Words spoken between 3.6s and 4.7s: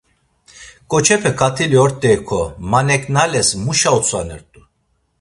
muşa utzvanert̆u?